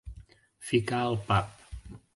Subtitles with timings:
[0.69, 1.55] Ficar al pap.